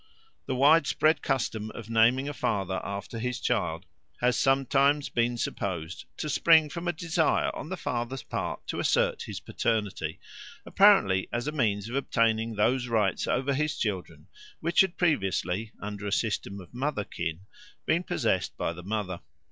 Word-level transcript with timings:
The 0.47 0.55
widespread 0.55 1.21
custom 1.21 1.69
of 1.75 1.87
naming 1.87 2.27
a 2.27 2.33
father 2.33 2.81
after 2.83 3.19
his 3.19 3.39
child 3.39 3.85
has 4.19 4.35
sometimes 4.35 5.09
been 5.09 5.37
supposed 5.37 6.05
to 6.17 6.27
spring 6.27 6.71
from 6.71 6.87
a 6.87 6.91
desire 6.91 7.55
on 7.55 7.69
the 7.69 7.77
father's 7.77 8.23
part 8.23 8.65
to 8.65 8.79
assert 8.79 9.21
his 9.27 9.39
paternity, 9.39 10.19
apparently 10.65 11.29
as 11.31 11.47
a 11.47 11.51
means 11.51 11.87
of 11.87 11.95
obtaining 11.95 12.55
those 12.55 12.87
rights 12.87 13.27
over 13.27 13.53
his 13.53 13.77
children 13.77 14.25
which 14.59 14.81
had 14.81 14.97
previously, 14.97 15.71
under 15.79 16.07
a 16.07 16.11
system 16.11 16.59
of 16.59 16.73
mother 16.73 17.03
kin, 17.03 17.41
been 17.85 18.01
possessed 18.01 18.57
by 18.57 18.73
the 18.73 18.81
mother. 18.81 19.21